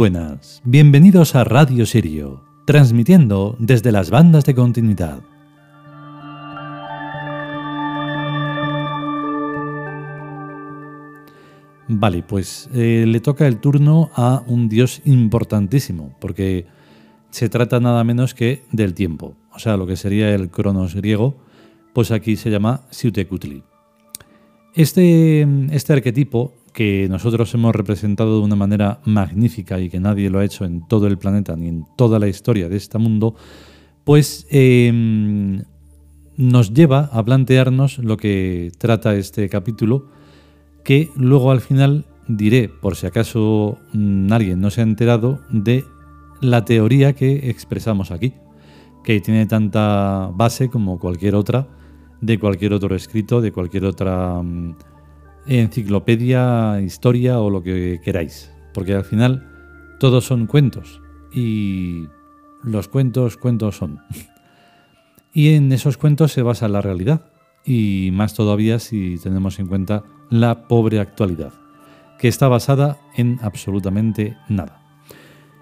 Buenas, 0.00 0.62
bienvenidos 0.64 1.34
a 1.34 1.44
Radio 1.44 1.84
Sirio, 1.84 2.42
transmitiendo 2.64 3.54
desde 3.58 3.92
las 3.92 4.08
bandas 4.08 4.46
de 4.46 4.54
continuidad. 4.54 5.20
Vale, 11.86 12.22
pues 12.22 12.70
eh, 12.72 13.04
le 13.06 13.20
toca 13.20 13.46
el 13.46 13.60
turno 13.60 14.08
a 14.14 14.42
un 14.46 14.70
dios 14.70 15.02
importantísimo, 15.04 16.16
porque 16.18 16.64
se 17.28 17.50
trata 17.50 17.78
nada 17.78 18.02
menos 18.02 18.32
que 18.32 18.64
del 18.72 18.94
tiempo, 18.94 19.36
o 19.52 19.58
sea, 19.58 19.76
lo 19.76 19.86
que 19.86 19.96
sería 19.96 20.34
el 20.34 20.48
cronos 20.48 20.94
griego, 20.94 21.36
pues 21.92 22.10
aquí 22.10 22.36
se 22.36 22.48
llama 22.48 22.86
Siutekutli. 22.88 23.64
Este, 24.72 25.46
este 25.72 25.92
arquetipo 25.92 26.54
que 26.72 27.08
nosotros 27.08 27.52
hemos 27.54 27.74
representado 27.74 28.38
de 28.38 28.44
una 28.44 28.56
manera 28.56 29.00
magnífica 29.04 29.80
y 29.80 29.88
que 29.88 30.00
nadie 30.00 30.30
lo 30.30 30.38
ha 30.38 30.44
hecho 30.44 30.64
en 30.64 30.86
todo 30.86 31.06
el 31.06 31.18
planeta 31.18 31.56
ni 31.56 31.68
en 31.68 31.84
toda 31.96 32.18
la 32.18 32.28
historia 32.28 32.68
de 32.68 32.76
este 32.76 32.98
mundo, 32.98 33.34
pues 34.04 34.46
em, 34.50 35.62
nos 36.36 36.72
lleva 36.72 37.10
a 37.12 37.24
plantearnos 37.24 37.98
lo 37.98 38.16
que 38.16 38.72
trata 38.78 39.14
este 39.14 39.48
capítulo, 39.48 40.06
que 40.84 41.10
luego 41.16 41.50
al 41.50 41.60
final 41.60 42.06
diré, 42.28 42.68
por 42.68 42.96
si 42.96 43.06
acaso 43.06 43.78
mm, 43.92 44.32
alguien 44.32 44.60
no 44.60 44.70
se 44.70 44.80
ha 44.80 44.84
enterado, 44.84 45.40
de 45.50 45.84
la 46.40 46.64
teoría 46.64 47.14
que 47.14 47.50
expresamos 47.50 48.10
aquí, 48.10 48.32
que 49.04 49.20
tiene 49.20 49.46
tanta 49.46 50.30
base 50.34 50.68
como 50.68 50.98
cualquier 50.98 51.34
otra, 51.34 51.66
de 52.20 52.38
cualquier 52.38 52.72
otro 52.72 52.94
escrito, 52.94 53.40
de 53.40 53.52
cualquier 53.52 53.84
otra 53.84 54.42
mm, 54.42 54.76
enciclopedia, 55.46 56.80
historia 56.80 57.40
o 57.40 57.50
lo 57.50 57.62
que 57.62 58.00
queráis. 58.04 58.50
Porque 58.72 58.94
al 58.94 59.04
final 59.04 59.46
todos 59.98 60.24
son 60.24 60.46
cuentos 60.46 61.00
y 61.32 62.06
los 62.62 62.88
cuentos, 62.88 63.36
cuentos 63.36 63.76
son. 63.76 64.00
y 65.32 65.54
en 65.54 65.72
esos 65.72 65.96
cuentos 65.96 66.32
se 66.32 66.42
basa 66.42 66.68
la 66.68 66.80
realidad 66.80 67.30
y 67.64 68.10
más 68.12 68.34
todavía 68.34 68.78
si 68.78 69.18
tenemos 69.18 69.58
en 69.58 69.66
cuenta 69.66 70.04
la 70.30 70.68
pobre 70.68 71.00
actualidad, 71.00 71.52
que 72.18 72.28
está 72.28 72.48
basada 72.48 72.98
en 73.16 73.38
absolutamente 73.42 74.36
nada. 74.48 74.80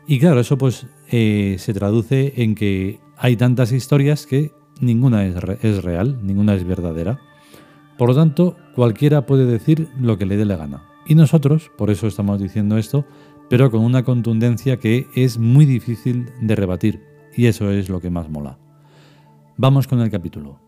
Y 0.07 0.19
claro, 0.19 0.41
eso 0.41 0.57
pues 0.57 0.87
eh, 1.11 1.57
se 1.59 1.75
traduce 1.75 2.35
en 2.43 2.55
que 2.55 3.01
hay 3.17 3.37
tantas 3.37 3.73
historias 3.73 4.27
que 4.27 4.53
ninguna 4.81 5.27
es, 5.27 5.37
es 5.63 5.83
real, 5.83 6.19
ninguna 6.23 6.55
es 6.55 6.65
verdadera. 6.65 7.21
Por 7.99 8.11
lo 8.11 8.15
tanto, 8.15 8.57
cualquiera 8.77 9.27
puede 9.27 9.45
decir 9.45 9.89
lo 10.01 10.17
que 10.17 10.25
le 10.25 10.37
dé 10.37 10.45
la 10.45 10.57
gana. 10.57 10.85
Y 11.05 11.17
nosotros, 11.17 11.73
por 11.77 11.91
eso 11.91 12.07
estamos 12.07 12.41
diciendo 12.41 12.79
esto, 12.79 13.05
pero 13.51 13.73
con 13.73 13.81
una 13.81 14.05
contundencia 14.05 14.77
que 14.79 15.09
es 15.17 15.37
muy 15.37 15.67
difícil 15.67 16.31
de 16.41 16.55
rebatir. 16.55 17.03
Y 17.37 17.47
eso 17.47 17.71
es 17.73 17.89
lo 17.89 18.01
que 18.01 18.11
más 18.11 18.31
mola. 18.31 18.57
Vamos 19.57 19.89
con 19.89 20.01
el 20.01 20.11
capítulo. 20.11 20.61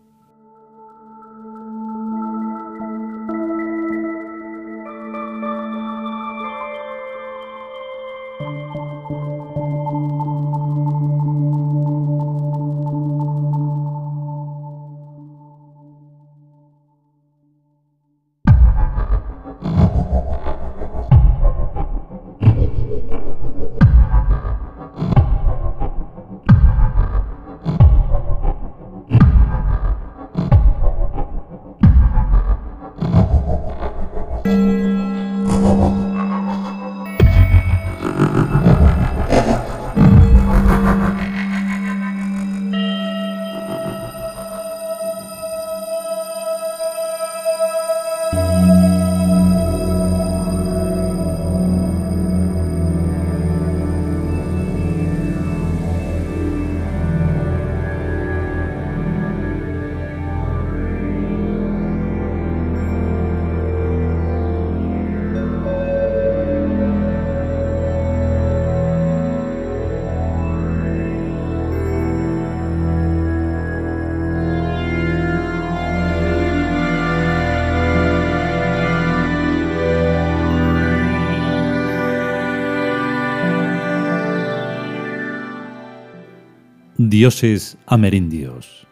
Dioses 87.09 87.77
amerindios. 87.85 88.87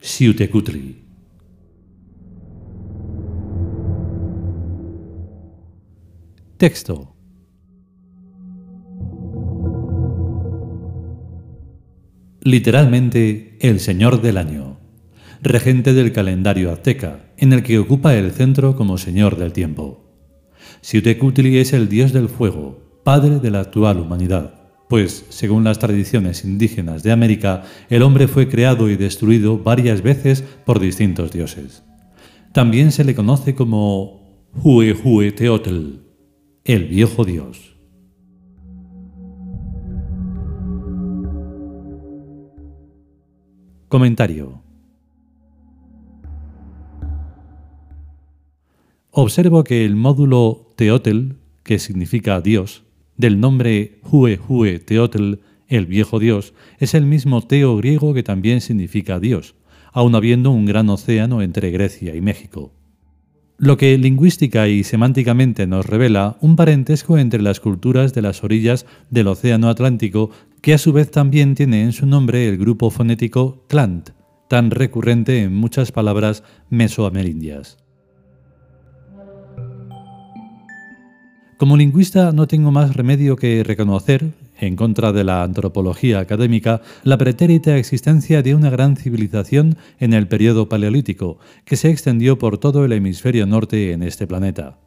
Siutekutri. 0.00 1.04
Texto. 6.56 7.14
Literalmente, 12.40 13.56
el 13.60 13.80
Señor 13.80 14.22
del 14.22 14.38
Año, 14.38 14.78
regente 15.42 15.92
del 15.92 16.12
calendario 16.12 16.72
azteca, 16.72 17.32
en 17.36 17.52
el 17.52 17.62
que 17.62 17.78
ocupa 17.78 18.14
el 18.14 18.32
centro 18.32 18.74
como 18.74 18.98
Señor 18.98 19.36
del 19.36 19.52
Tiempo. 19.52 20.07
Siutekutli 20.80 21.58
es 21.58 21.72
el 21.72 21.88
dios 21.88 22.12
del 22.12 22.28
fuego, 22.28 22.78
padre 23.04 23.40
de 23.40 23.50
la 23.50 23.60
actual 23.60 23.98
humanidad, 23.98 24.54
pues, 24.88 25.26
según 25.28 25.64
las 25.64 25.78
tradiciones 25.78 26.44
indígenas 26.44 27.02
de 27.02 27.12
América, 27.12 27.64
el 27.90 28.02
hombre 28.02 28.26
fue 28.26 28.48
creado 28.48 28.88
y 28.88 28.96
destruido 28.96 29.58
varias 29.58 30.02
veces 30.02 30.42
por 30.64 30.80
distintos 30.80 31.30
dioses. 31.30 31.82
También 32.52 32.92
se 32.92 33.04
le 33.04 33.14
conoce 33.14 33.54
como 33.54 34.46
Hue 34.62 35.32
Teotl, 35.32 36.00
el 36.64 36.84
viejo 36.86 37.24
dios. 37.24 37.76
Comentario 43.88 44.62
Observo 49.10 49.64
que 49.64 49.84
el 49.84 49.96
módulo 49.96 50.67
Teotl, 50.78 51.32
que 51.64 51.80
significa 51.80 52.40
Dios, 52.40 52.84
del 53.16 53.40
nombre 53.40 53.98
Hue 54.04 54.38
Hue 54.46 54.78
Teotl, 54.78 55.40
el 55.66 55.86
viejo 55.86 56.20
Dios, 56.20 56.54
es 56.78 56.94
el 56.94 57.04
mismo 57.04 57.42
teo 57.42 57.76
griego 57.78 58.14
que 58.14 58.22
también 58.22 58.60
significa 58.60 59.18
Dios, 59.18 59.56
aun 59.92 60.14
habiendo 60.14 60.52
un 60.52 60.66
gran 60.66 60.88
océano 60.88 61.42
entre 61.42 61.72
Grecia 61.72 62.14
y 62.14 62.20
México. 62.20 62.72
Lo 63.56 63.76
que 63.76 63.98
lingüística 63.98 64.68
y 64.68 64.84
semánticamente 64.84 65.66
nos 65.66 65.84
revela 65.84 66.36
un 66.40 66.54
parentesco 66.54 67.18
entre 67.18 67.42
las 67.42 67.58
culturas 67.58 68.14
de 68.14 68.22
las 68.22 68.44
orillas 68.44 68.86
del 69.10 69.26
Océano 69.26 69.70
Atlántico, 69.70 70.30
que 70.62 70.74
a 70.74 70.78
su 70.78 70.92
vez 70.92 71.10
también 71.10 71.56
tiene 71.56 71.82
en 71.82 71.92
su 71.92 72.06
nombre 72.06 72.48
el 72.48 72.56
grupo 72.56 72.90
fonético 72.90 73.64
Tlant, 73.66 74.10
tan 74.48 74.70
recurrente 74.70 75.42
en 75.42 75.56
muchas 75.56 75.90
palabras 75.90 76.44
mesoamerindias. 76.70 77.87
Como 81.58 81.76
lingüista 81.76 82.30
no 82.30 82.46
tengo 82.46 82.70
más 82.70 82.94
remedio 82.94 83.34
que 83.34 83.64
reconocer, 83.64 84.30
en 84.60 84.76
contra 84.76 85.10
de 85.10 85.24
la 85.24 85.42
antropología 85.42 86.20
académica, 86.20 86.82
la 87.02 87.18
pretérita 87.18 87.76
existencia 87.76 88.42
de 88.42 88.54
una 88.54 88.70
gran 88.70 88.96
civilización 88.96 89.76
en 89.98 90.12
el 90.12 90.28
periodo 90.28 90.68
paleolítico, 90.68 91.40
que 91.64 91.74
se 91.74 91.90
extendió 91.90 92.38
por 92.38 92.58
todo 92.58 92.84
el 92.84 92.92
hemisferio 92.92 93.44
norte 93.44 93.90
en 93.90 94.04
este 94.04 94.28
planeta. 94.28 94.78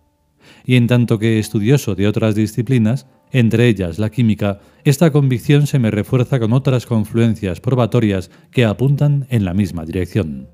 Y 0.65 0.77
en 0.77 0.87
tanto 0.87 1.19
que 1.19 1.39
estudioso 1.39 1.93
de 1.93 2.07
otras 2.07 2.35
disciplinas, 2.35 3.05
entre 3.33 3.67
ellas 3.67 3.99
la 3.99 4.09
química, 4.09 4.61
esta 4.85 5.11
convicción 5.11 5.67
se 5.67 5.77
me 5.77 5.91
refuerza 5.91 6.39
con 6.39 6.53
otras 6.53 6.85
confluencias 6.85 7.59
probatorias 7.59 8.31
que 8.49 8.63
apuntan 8.63 9.27
en 9.29 9.43
la 9.43 9.53
misma 9.53 9.83
dirección. 9.83 10.47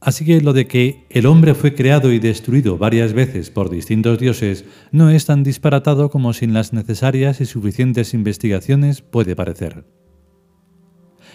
Así 0.00 0.24
que 0.24 0.40
lo 0.40 0.54
de 0.54 0.66
que 0.66 1.04
el 1.10 1.26
hombre 1.26 1.54
fue 1.54 1.74
creado 1.74 2.10
y 2.12 2.18
destruido 2.18 2.78
varias 2.78 3.12
veces 3.12 3.50
por 3.50 3.68
distintos 3.68 4.18
dioses 4.18 4.64
no 4.92 5.10
es 5.10 5.26
tan 5.26 5.42
disparatado 5.42 6.08
como 6.08 6.32
sin 6.32 6.54
las 6.54 6.72
necesarias 6.72 7.40
y 7.42 7.46
suficientes 7.46 8.14
investigaciones 8.14 9.02
puede 9.02 9.36
parecer. 9.36 9.84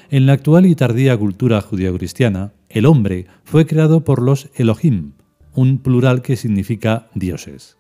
En 0.10 0.26
la 0.26 0.34
actual 0.34 0.66
y 0.66 0.76
tardía 0.76 1.18
cultura 1.18 1.62
judio-cristiana, 1.62 2.54
el 2.70 2.86
hombre 2.88 3.28
fue 3.44 3.68
creado 3.68 4.04
por 4.04 4.22
los 4.22 4.50
Elohim, 4.56 5.14
un 5.54 5.78
plural 5.80 6.22
que 6.22 6.36
significa 6.36 7.08
dioses. 7.14 7.78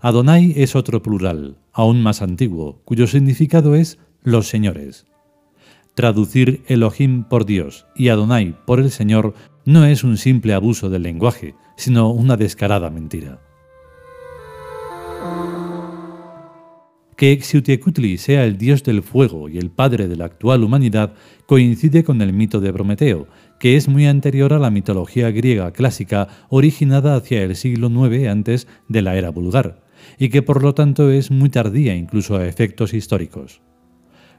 Adonai 0.00 0.52
es 0.56 0.76
otro 0.76 1.02
plural, 1.02 1.58
aún 1.72 2.02
más 2.02 2.20
antiguo, 2.20 2.80
cuyo 2.84 3.06
significado 3.06 3.74
es 3.74 3.98
los 4.22 4.48
señores. 4.48 5.06
Traducir 5.96 6.62
Elohim 6.66 7.24
por 7.24 7.46
Dios 7.46 7.86
y 7.96 8.08
Adonai 8.10 8.54
por 8.66 8.80
el 8.80 8.90
Señor 8.90 9.32
no 9.64 9.86
es 9.86 10.04
un 10.04 10.18
simple 10.18 10.52
abuso 10.52 10.90
del 10.90 11.04
lenguaje, 11.04 11.54
sino 11.78 12.10
una 12.10 12.36
descarada 12.36 12.90
mentira. 12.90 13.40
Que 17.16 17.40
Xiuhtecutli 17.40 18.18
sea 18.18 18.44
el 18.44 18.58
dios 18.58 18.84
del 18.84 19.02
fuego 19.02 19.48
y 19.48 19.56
el 19.56 19.70
padre 19.70 20.06
de 20.06 20.16
la 20.16 20.26
actual 20.26 20.64
humanidad 20.64 21.14
coincide 21.46 22.04
con 22.04 22.20
el 22.20 22.34
mito 22.34 22.60
de 22.60 22.74
Prometeo, 22.74 23.26
que 23.58 23.76
es 23.76 23.88
muy 23.88 24.04
anterior 24.04 24.52
a 24.52 24.58
la 24.58 24.70
mitología 24.70 25.30
griega 25.30 25.72
clásica 25.72 26.28
originada 26.50 27.16
hacia 27.16 27.42
el 27.42 27.56
siglo 27.56 27.88
IX 27.88 28.28
antes 28.28 28.68
de 28.90 29.00
la 29.00 29.16
era 29.16 29.30
vulgar, 29.30 29.82
y 30.18 30.28
que 30.28 30.42
por 30.42 30.62
lo 30.62 30.74
tanto 30.74 31.10
es 31.10 31.30
muy 31.30 31.48
tardía 31.48 31.96
incluso 31.96 32.36
a 32.36 32.46
efectos 32.46 32.92
históricos 32.92 33.62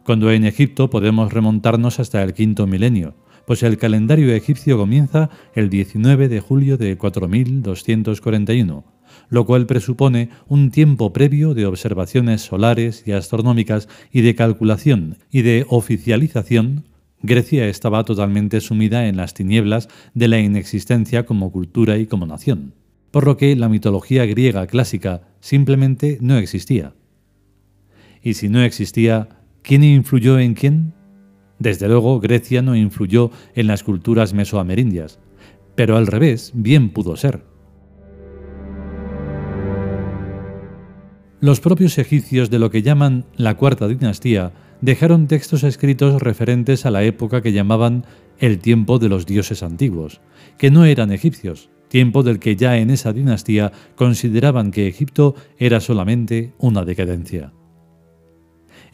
cuando 0.07 0.31
en 0.31 0.45
Egipto 0.45 0.89
podemos 0.89 1.33
remontarnos 1.33 1.99
hasta 1.99 2.23
el 2.23 2.33
quinto 2.33 2.65
milenio, 2.65 3.15
pues 3.45 3.61
el 3.61 3.77
calendario 3.77 4.33
egipcio 4.33 4.77
comienza 4.77 5.29
el 5.53 5.69
19 5.69 6.29
de 6.29 6.39
julio 6.39 6.77
de 6.77 6.95
4241, 6.97 8.85
lo 9.27 9.45
cual 9.45 9.65
presupone 9.65 10.29
un 10.47 10.71
tiempo 10.71 11.11
previo 11.11 11.53
de 11.53 11.65
observaciones 11.65 12.39
solares 12.41 13.03
y 13.05 13.11
astronómicas 13.11 13.89
y 14.09 14.21
de 14.21 14.33
calculación 14.33 15.17
y 15.29 15.41
de 15.41 15.65
oficialización. 15.67 16.85
Grecia 17.21 17.67
estaba 17.67 18.05
totalmente 18.05 18.61
sumida 18.61 19.09
en 19.09 19.17
las 19.17 19.33
tinieblas 19.33 19.89
de 20.13 20.29
la 20.29 20.39
inexistencia 20.39 21.25
como 21.25 21.51
cultura 21.51 21.97
y 21.97 22.05
como 22.05 22.25
nación, 22.25 22.75
por 23.11 23.25
lo 23.25 23.35
que 23.35 23.53
la 23.57 23.67
mitología 23.67 24.25
griega 24.25 24.67
clásica 24.67 25.23
simplemente 25.41 26.17
no 26.21 26.37
existía. 26.37 26.93
Y 28.23 28.35
si 28.35 28.47
no 28.47 28.61
existía, 28.61 29.36
¿Quién 29.67 29.83
influyó 29.83 30.39
en 30.39 30.53
quién? 30.53 30.93
Desde 31.59 31.89
luego, 31.89 32.21
Grecia 32.21 32.61
no 32.61 32.77
influyó 32.77 33.31
en 33.53 33.67
las 33.67 33.83
culturas 33.83 34.33
mesoamerindias, 34.33 35.19
pero 35.75 35.97
al 35.97 36.07
revés, 36.07 36.53
bien 36.55 36.89
pudo 36.91 37.17
ser. 37.17 37.43
Los 41.41 41.59
propios 41.59 41.97
egipcios 41.97 42.49
de 42.49 42.59
lo 42.59 42.71
que 42.71 42.81
llaman 42.81 43.25
la 43.35 43.57
cuarta 43.57 43.89
dinastía 43.89 44.53
dejaron 44.79 45.27
textos 45.27 45.65
escritos 45.65 46.21
referentes 46.21 46.85
a 46.85 46.91
la 46.91 47.03
época 47.03 47.41
que 47.41 47.51
llamaban 47.51 48.05
el 48.39 48.59
tiempo 48.59 48.99
de 48.99 49.09
los 49.09 49.25
dioses 49.25 49.63
antiguos, 49.63 50.21
que 50.57 50.71
no 50.71 50.85
eran 50.85 51.11
egipcios, 51.11 51.69
tiempo 51.89 52.23
del 52.23 52.39
que 52.39 52.55
ya 52.55 52.77
en 52.77 52.89
esa 52.89 53.11
dinastía 53.11 53.73
consideraban 53.97 54.71
que 54.71 54.87
Egipto 54.87 55.35
era 55.57 55.81
solamente 55.81 56.53
una 56.57 56.85
decadencia. 56.85 57.51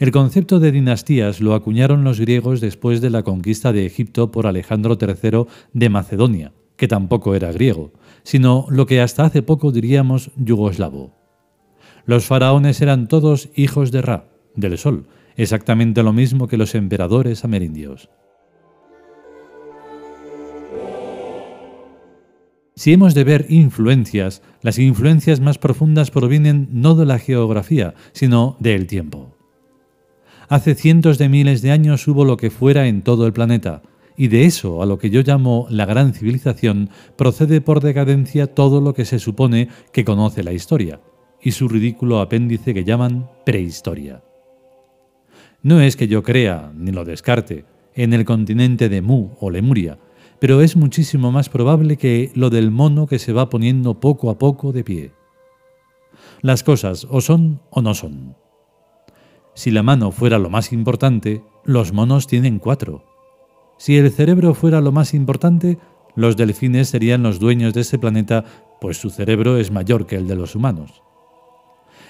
El 0.04 0.12
concepto 0.12 0.60
de 0.60 0.74
dinastías 0.74 1.40
lo 1.40 1.54
acuñaron 1.54 2.04
los 2.04 2.20
griegos 2.20 2.60
después 2.60 3.00
de 3.00 3.10
la 3.10 3.24
conquista 3.24 3.72
de 3.72 3.86
Egipto 3.86 4.32
por 4.32 4.48
Alejandro 4.48 4.98
III 5.00 5.46
de 5.72 5.88
Macedonia, 5.88 6.52
que 6.76 6.90
tampoco 6.90 7.36
era 7.36 7.54
griego, 7.54 7.94
sino 8.22 8.66
lo 8.70 8.86
que 8.86 9.00
hasta 9.00 9.24
hace 9.24 9.44
poco 9.44 9.72
diríamos 9.72 10.32
yugoslavo. 10.36 11.16
Los 12.06 12.26
faraones 12.26 12.82
eran 12.82 13.08
todos 13.08 13.48
hijos 13.56 13.94
de 13.94 14.02
Ra, 14.02 14.28
del 14.56 14.78
sol, 14.78 15.08
exactamente 15.38 16.04
lo 16.04 16.12
mismo 16.12 16.50
que 16.50 16.58
los 16.58 16.76
emperadores 16.76 17.46
amerindios. 17.46 18.10
Si 22.76 22.92
hemos 22.92 23.14
de 23.14 23.24
ver 23.24 23.46
influencias, 23.48 24.42
las 24.64 24.80
influencias 24.80 25.40
más 25.40 25.58
profundas 25.60 26.12
provienen 26.12 26.68
no 26.74 26.94
de 26.96 27.06
la 27.06 27.20
geografía, 27.20 27.94
sino 28.12 28.58
del 28.60 28.86
tiempo. 28.86 29.38
Hace 30.50 30.75
cientos 30.75 31.18
de 31.18 31.30
miles 31.30 31.62
de 31.62 31.72
años 31.72 32.07
hubo 32.07 32.25
lo 32.25 32.38
que 32.38 32.50
fuera 32.50 32.88
en 32.88 33.01
todo 33.01 33.25
el 33.25 33.34
planeta, 33.34 33.81
y 34.18 34.28
de 34.28 34.45
eso 34.45 34.81
a 34.81 34.86
lo 34.86 34.98
que 34.98 35.10
yo 35.10 35.22
llamo 35.22 35.68
la 35.69 35.86
gran 35.86 36.13
civilización 36.13 36.90
procede 37.16 37.62
por 37.62 37.81
decadencia 37.81 38.48
todo 38.48 38.81
lo 38.81 38.94
que 38.94 39.06
se 39.06 39.19
supone 39.19 39.69
que 39.92 40.06
conoce 40.06 40.44
la 40.44 40.54
historia, 40.54 41.00
y 41.42 41.51
su 41.51 41.68
ridículo 41.68 42.19
apéndice 42.19 42.74
que 42.74 42.84
llaman 42.84 43.30
prehistoria. 43.45 44.24
No 45.62 45.80
es 45.80 45.95
que 45.95 46.07
yo 46.07 46.24
crea, 46.24 46.72
ni 46.75 46.92
lo 46.92 47.06
descarte, 47.06 47.66
en 47.96 48.13
el 48.13 48.25
continente 48.25 48.89
de 48.89 49.01
Mu 49.01 49.30
o 49.39 49.50
Lemuria, 49.50 49.98
pero 50.39 50.62
es 50.62 50.75
muchísimo 50.75 51.31
más 51.31 51.48
probable 51.48 51.96
que 51.96 52.31
lo 52.36 52.50
del 52.50 52.69
mono 52.69 53.07
que 53.07 53.18
se 53.19 53.32
va 53.32 53.50
poniendo 53.50 54.00
poco 54.00 54.29
a 54.29 54.38
poco 54.38 54.74
de 54.74 54.84
pie. 54.84 55.12
Las 56.41 56.63
cosas 56.63 57.08
o 57.10 57.22
son 57.22 57.62
o 57.70 57.82
no 57.82 57.94
son. 57.94 58.36
Si 59.55 59.72
la 59.72 59.83
mano 59.83 60.12
fuera 60.12 60.39
lo 60.39 60.50
más 60.50 60.74
importante, 60.74 61.43
los 61.63 61.93
monos 61.93 62.27
tienen 62.27 62.60
cuatro. 62.60 63.03
Si 63.77 63.98
el 63.98 64.12
cerebro 64.12 64.53
fuera 64.53 64.81
lo 64.81 64.91
más 64.91 65.13
importante, 65.13 65.77
los 66.15 66.38
delfines 66.38 66.89
serían 66.89 67.24
los 67.24 67.39
dueños 67.39 67.74
de 67.74 67.81
ese 67.81 68.00
planeta, 68.00 68.45
pues 68.81 68.98
su 68.98 69.10
cerebro 69.10 69.57
es 69.57 69.72
mayor 69.72 70.05
que 70.05 70.15
el 70.15 70.27
de 70.27 70.36
los 70.36 70.55
humanos. 70.55 71.03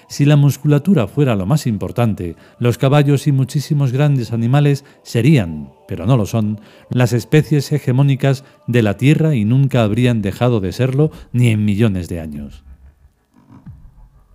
Si 0.08 0.24
la 0.24 0.36
musculatura 0.36 1.06
fuera 1.06 1.34
lo 1.34 1.46
más 1.46 1.66
importante, 1.66 2.36
los 2.58 2.78
caballos 2.78 3.26
y 3.26 3.32
muchísimos 3.32 3.92
grandes 3.92 4.32
animales 4.32 4.84
serían, 5.02 5.72
pero 5.88 6.06
no 6.06 6.16
lo 6.16 6.26
son, 6.26 6.60
las 6.90 7.12
especies 7.12 7.72
hegemónicas 7.72 8.44
de 8.66 8.82
la 8.82 8.96
Tierra 8.96 9.34
y 9.34 9.44
nunca 9.44 9.82
habrían 9.82 10.20
dejado 10.20 10.60
de 10.60 10.72
serlo 10.72 11.10
ni 11.32 11.48
en 11.48 11.64
millones 11.64 12.08
de 12.08 12.20
años. 12.20 12.64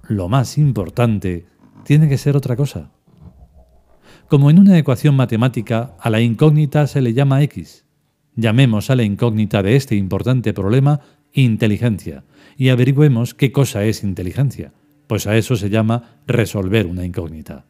Lo 0.08 0.28
más 0.28 0.58
importante 0.58 1.46
tiene 1.84 2.10
que 2.10 2.18
ser 2.18 2.36
otra 2.36 2.56
cosa. 2.56 2.92
Como 4.30 4.52
en 4.52 4.60
una 4.60 4.78
ecuación 4.78 5.16
matemática, 5.16 5.96
a 6.00 6.12
la 6.12 6.22
incógnita 6.22 6.86
se 6.86 7.02
le 7.02 7.16
llama 7.16 7.42
x. 7.42 7.86
Llamemos 8.36 8.92
a 8.92 8.96
la 8.96 9.02
incógnita 9.02 9.64
de 9.64 9.76
este 9.76 9.96
importante 9.96 10.54
problema 10.54 11.02
inteligencia 11.34 12.24
y 12.56 12.70
averigüemos 12.70 13.34
qué 13.34 13.52
cosa 13.52 13.86
es 13.86 14.04
inteligencia, 14.04 14.72
pues 15.08 15.26
a 15.26 15.36
eso 15.36 15.56
se 15.56 15.72
llama 15.72 16.20
resolver 16.28 16.86
una 16.86 17.06
incógnita. 17.06 17.66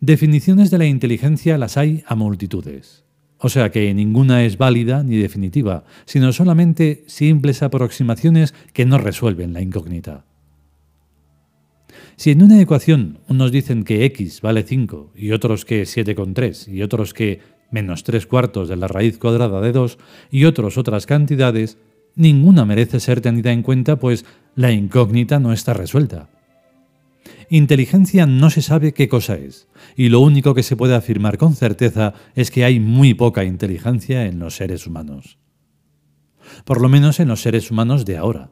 Definiciones 0.00 0.72
de 0.72 0.78
la 0.78 0.86
inteligencia 0.86 1.56
las 1.56 1.76
hay 1.76 2.02
a 2.08 2.16
multitudes. 2.16 3.04
O 3.38 3.48
sea 3.48 3.70
que 3.70 3.94
ninguna 3.94 4.42
es 4.42 4.58
válida 4.58 5.04
ni 5.04 5.18
definitiva, 5.18 5.84
sino 6.04 6.32
solamente 6.32 7.04
simples 7.06 7.62
aproximaciones 7.62 8.54
que 8.72 8.86
no 8.86 8.98
resuelven 8.98 9.52
la 9.52 9.60
incógnita. 9.60 10.24
Si 12.18 12.32
en 12.32 12.42
una 12.42 12.60
ecuación 12.60 13.20
unos 13.28 13.52
dicen 13.52 13.84
que 13.84 14.04
x 14.04 14.40
vale 14.40 14.64
5 14.64 15.12
y 15.14 15.30
otros 15.30 15.64
que 15.64 15.84
7,3 15.84 16.66
y 16.66 16.82
otros 16.82 17.14
que 17.14 17.38
menos 17.70 18.02
3 18.02 18.26
cuartos 18.26 18.68
de 18.68 18.74
la 18.74 18.88
raíz 18.88 19.18
cuadrada 19.18 19.60
de 19.60 19.70
2 19.70 19.98
y 20.32 20.44
otros 20.44 20.78
otras 20.78 21.06
cantidades, 21.06 21.78
ninguna 22.16 22.64
merece 22.64 22.98
ser 22.98 23.20
tenida 23.20 23.52
en 23.52 23.62
cuenta 23.62 24.00
pues 24.00 24.24
la 24.56 24.72
incógnita 24.72 25.38
no 25.38 25.52
está 25.52 25.74
resuelta. 25.74 26.28
Inteligencia 27.50 28.26
no 28.26 28.50
se 28.50 28.62
sabe 28.62 28.92
qué 28.92 29.08
cosa 29.08 29.36
es, 29.36 29.68
y 29.94 30.08
lo 30.08 30.18
único 30.18 30.54
que 30.56 30.64
se 30.64 30.74
puede 30.74 30.96
afirmar 30.96 31.38
con 31.38 31.54
certeza 31.54 32.14
es 32.34 32.50
que 32.50 32.64
hay 32.64 32.80
muy 32.80 33.14
poca 33.14 33.44
inteligencia 33.44 34.26
en 34.26 34.40
los 34.40 34.56
seres 34.56 34.88
humanos. 34.88 35.38
Por 36.64 36.80
lo 36.80 36.88
menos 36.88 37.20
en 37.20 37.28
los 37.28 37.42
seres 37.42 37.70
humanos 37.70 38.04
de 38.04 38.16
ahora. 38.16 38.50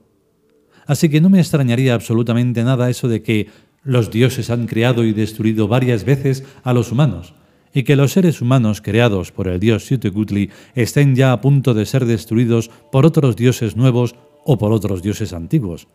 Así 0.87 1.09
que 1.09 1.21
no 1.21 1.31
me 1.31 1.41
extrañaría 1.41 1.95
absolutamente 1.95 2.63
nada 2.65 2.89
eso 2.91 3.09
de 3.09 3.23
que 3.23 3.49
los 3.83 4.11
dioses 4.11 4.51
han 4.51 4.67
creado 4.67 5.05
y 5.05 5.13
destruido 5.13 5.69
varias 5.69 6.05
veces 6.05 6.45
a 6.65 6.73
los 6.73 6.91
humanos, 6.93 7.35
y 7.73 7.85
que 7.85 7.97
los 7.97 8.13
seres 8.13 8.41
humanos 8.41 8.81
creados 8.81 9.33
por 9.33 9.49
el 9.49 9.61
dios 9.61 9.85
Xiuhtecutli 9.85 10.51
estén 10.75 11.15
ya 11.15 11.33
a 11.33 11.41
punto 11.41 11.75
de 11.75 11.87
ser 11.87 12.05
destruidos 12.05 12.71
por 12.91 13.07
otros 13.07 13.37
dioses 13.37 13.77
nuevos 13.77 14.17
o 14.45 14.59
por 14.59 14.73
otros 14.73 15.03
dioses 15.03 15.33
antiguos, 15.33 15.89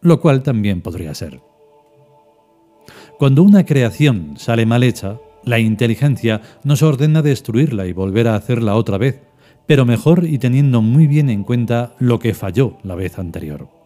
lo 0.00 0.20
cual 0.20 0.42
también 0.42 0.80
podría 0.80 1.14
ser. 1.14 1.40
Cuando 3.18 3.42
una 3.42 3.64
creación 3.64 4.34
sale 4.36 4.66
mal 4.66 4.82
hecha, 4.82 5.18
la 5.44 5.58
inteligencia 5.58 6.40
nos 6.64 6.82
ordena 6.82 7.22
destruirla 7.22 7.86
y 7.86 7.92
volver 7.92 8.28
a 8.28 8.36
hacerla 8.36 8.76
otra 8.76 8.98
vez, 8.98 9.20
pero 9.66 9.84
mejor 9.84 10.24
y 10.26 10.38
teniendo 10.38 10.82
muy 10.82 11.06
bien 11.06 11.30
en 11.30 11.44
cuenta 11.44 11.94
lo 11.98 12.18
que 12.18 12.34
falló 12.34 12.78
la 12.82 12.94
vez 12.94 13.18
anterior. 13.18 13.83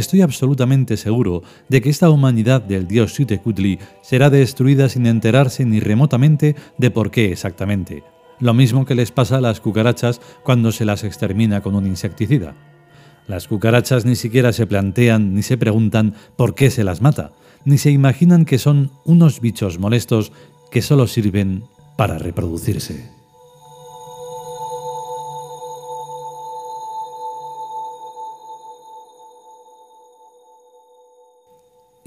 Estoy 0.00 0.22
absolutamente 0.22 0.96
seguro 0.96 1.42
de 1.68 1.80
que 1.80 1.90
esta 1.90 2.10
humanidad 2.10 2.62
del 2.62 2.86
dios 2.86 3.14
Xiuhtecuhtli 3.14 3.78
será 4.02 4.30
destruida 4.30 4.88
sin 4.88 5.06
enterarse 5.06 5.64
ni 5.64 5.80
remotamente 5.80 6.56
de 6.76 6.90
por 6.90 7.10
qué 7.10 7.32
exactamente. 7.32 8.04
Lo 8.40 8.54
mismo 8.54 8.84
que 8.84 8.94
les 8.94 9.10
pasa 9.10 9.38
a 9.38 9.40
las 9.40 9.60
cucarachas 9.60 10.20
cuando 10.44 10.72
se 10.72 10.84
las 10.84 11.04
extermina 11.04 11.60
con 11.60 11.74
un 11.74 11.86
insecticida. 11.86 12.54
Las 13.26 13.48
cucarachas 13.48 14.04
ni 14.04 14.16
siquiera 14.16 14.52
se 14.52 14.66
plantean 14.66 15.34
ni 15.34 15.42
se 15.42 15.58
preguntan 15.58 16.14
por 16.36 16.54
qué 16.54 16.70
se 16.70 16.84
las 16.84 17.02
mata, 17.02 17.32
ni 17.64 17.76
se 17.76 17.90
imaginan 17.90 18.44
que 18.44 18.58
son 18.58 18.90
unos 19.04 19.40
bichos 19.40 19.78
molestos 19.78 20.32
que 20.70 20.82
solo 20.82 21.06
sirven 21.06 21.64
para 21.96 22.18
reproducirse. 22.18 23.17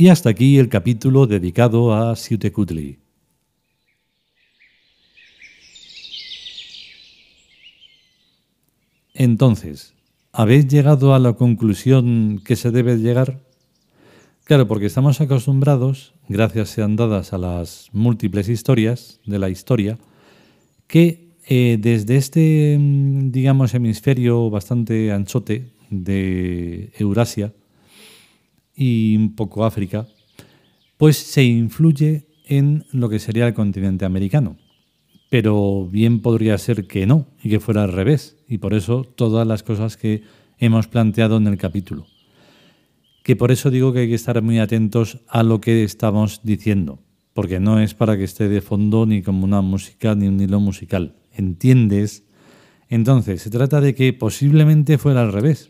Y 0.02 0.10
hasta 0.10 0.32
aquí 0.32 0.58
el 0.58 0.68
capítulo 0.68 1.28
dedicado 1.28 1.94
a 1.94 2.16
Siutekutli. 2.16 2.98
Entonces, 9.14 9.94
¿habéis 10.32 10.68
llegado 10.68 11.14
a 11.14 11.20
la 11.20 11.34
conclusión 11.34 12.42
que 12.44 12.56
se 12.56 12.72
debe 12.72 12.98
llegar? 12.98 13.42
Claro, 14.46 14.68
porque 14.68 14.88
estamos 14.88 15.22
acostumbrados, 15.22 16.16
gracias 16.28 16.70
sean 16.70 16.96
dadas 16.96 17.32
a 17.32 17.38
las 17.38 17.90
múltiples 17.92 18.50
historias 18.50 19.20
de 19.28 19.38
la 19.38 19.50
historia, 19.50 20.00
que 20.88 21.36
eh, 21.46 21.78
desde 21.80 22.18
este, 22.18 22.76
mm, 22.80 23.30
digamos, 23.30 23.76
hemisferio 23.76 24.50
bastante 24.50 25.12
anchote 25.12 25.74
de 25.92 26.92
Eurasia, 26.98 27.54
y 28.82 29.16
un 29.16 29.36
poco 29.36 29.64
África, 29.64 30.08
pues 30.98 31.16
se 31.16 31.44
influye 31.44 32.26
en 32.48 32.84
lo 32.92 33.10
que 33.10 33.20
sería 33.20 33.46
el 33.46 33.54
continente 33.54 34.06
americano. 34.06 34.58
Pero 35.30 35.88
bien 35.88 36.20
podría 36.20 36.58
ser 36.58 36.88
que 36.88 37.06
no, 37.06 37.28
y 37.44 37.50
que 37.50 37.60
fuera 37.60 37.84
al 37.84 37.92
revés, 37.92 38.38
y 38.48 38.58
por 38.58 38.74
eso 38.74 39.04
todas 39.04 39.46
las 39.46 39.62
cosas 39.62 39.98
que 39.98 40.24
hemos 40.58 40.88
planteado 40.88 41.38
en 41.38 41.46
el 41.46 41.60
capítulo. 41.60 42.08
Que 43.24 43.36
por 43.36 43.52
eso 43.52 43.70
digo 43.70 43.94
que 43.94 44.00
hay 44.00 44.10
que 44.10 44.16
estar 44.16 44.42
muy 44.42 44.58
atentos 44.58 45.20
a 45.28 45.44
lo 45.44 45.62
que 45.62 45.84
estamos 45.84 46.42
diciendo, 46.44 46.98
porque 47.34 47.60
no 47.60 47.80
es 47.80 47.94
para 47.94 48.18
que 48.18 48.24
esté 48.24 48.50
de 48.50 48.62
fondo 48.62 49.06
ni 49.06 49.22
como 49.22 49.46
una 49.46 49.62
música 49.62 50.16
ni 50.16 50.28
un 50.28 50.42
hilo 50.42 50.60
musical. 50.60 51.18
¿Entiendes? 51.34 52.24
Entonces, 52.90 53.44
se 53.44 53.52
trata 53.52 53.80
de 53.80 53.94
que 53.94 54.12
posiblemente 54.12 54.98
fuera 54.98 55.22
al 55.22 55.32
revés, 55.32 55.70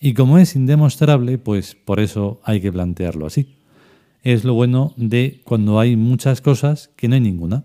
y 0.00 0.14
como 0.14 0.38
es 0.38 0.56
indemostrable, 0.56 1.38
pues 1.38 1.74
por 1.74 2.00
eso 2.00 2.40
hay 2.44 2.60
que 2.60 2.72
plantearlo 2.72 3.26
así. 3.26 3.56
Es 4.22 4.44
lo 4.44 4.54
bueno 4.54 4.92
de 4.96 5.40
cuando 5.44 5.80
hay 5.80 5.96
muchas 5.96 6.40
cosas 6.40 6.90
que 6.96 7.08
no 7.08 7.14
hay 7.14 7.20
ninguna. 7.20 7.64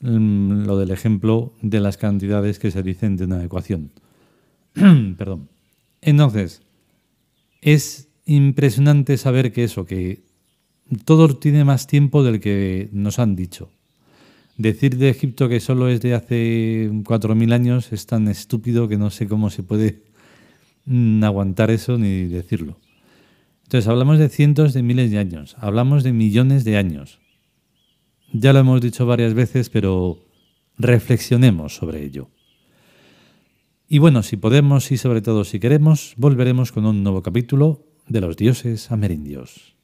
Mm, 0.00 0.64
lo 0.66 0.78
del 0.78 0.90
ejemplo 0.90 1.54
de 1.62 1.80
las 1.80 1.96
cantidades 1.96 2.58
que 2.58 2.70
se 2.70 2.82
dicen 2.82 3.16
de 3.16 3.24
una 3.24 3.42
ecuación. 3.42 3.92
Perdón. 4.74 5.48
Entonces, 6.00 6.62
es 7.60 8.08
impresionante 8.26 9.16
saber 9.16 9.52
que 9.52 9.64
eso, 9.64 9.86
que 9.86 10.24
todo 11.04 11.36
tiene 11.38 11.64
más 11.64 11.86
tiempo 11.86 12.22
del 12.24 12.40
que 12.40 12.88
nos 12.92 13.18
han 13.18 13.36
dicho. 13.36 13.70
Decir 14.58 14.98
de 14.98 15.08
Egipto 15.08 15.48
que 15.48 15.60
solo 15.60 15.88
es 15.88 16.02
de 16.02 16.14
hace 16.14 16.90
4.000 16.90 17.52
años 17.52 17.92
es 17.92 18.06
tan 18.06 18.28
estúpido 18.28 18.88
que 18.88 18.98
no 18.98 19.10
sé 19.10 19.26
cómo 19.26 19.48
se 19.48 19.62
puede 19.62 20.11
aguantar 21.22 21.70
eso 21.70 21.98
ni 21.98 22.24
decirlo. 22.24 22.78
Entonces 23.64 23.88
hablamos 23.88 24.18
de 24.18 24.28
cientos 24.28 24.74
de 24.74 24.82
miles 24.82 25.10
de 25.10 25.18
años, 25.18 25.56
hablamos 25.58 26.02
de 26.02 26.12
millones 26.12 26.64
de 26.64 26.76
años. 26.76 27.20
Ya 28.32 28.52
lo 28.52 28.58
hemos 28.60 28.80
dicho 28.80 29.06
varias 29.06 29.34
veces, 29.34 29.70
pero 29.70 30.18
reflexionemos 30.78 31.76
sobre 31.76 32.04
ello. 32.04 32.30
Y 33.88 33.98
bueno, 33.98 34.22
si 34.22 34.36
podemos 34.36 34.90
y 34.90 34.96
sobre 34.96 35.20
todo 35.20 35.44
si 35.44 35.60
queremos, 35.60 36.14
volveremos 36.16 36.72
con 36.72 36.86
un 36.86 37.02
nuevo 37.02 37.22
capítulo 37.22 37.86
de 38.08 38.20
los 38.20 38.36
dioses 38.36 38.90
amerindios. 38.90 39.76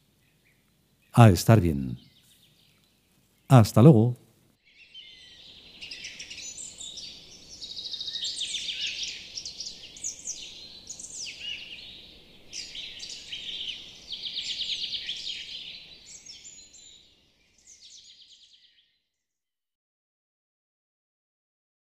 A 1.12 1.28
estar 1.28 1.60
bien. 1.60 1.98
Hasta 3.48 3.82
luego. 3.82 4.16